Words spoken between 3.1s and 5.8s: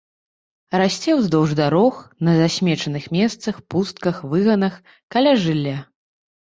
месцах, пустках, выганах, каля жылля.